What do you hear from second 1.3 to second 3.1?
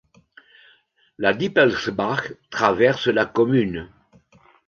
Dippelsbach traverse